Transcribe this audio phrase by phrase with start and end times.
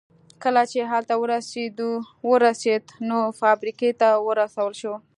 [0.43, 1.13] کله چې هلته
[2.31, 4.93] ورسېد نو فابريکې ته ورسول شو.